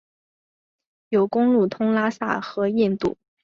[1.09, 3.17] 有公路通拉萨和印度。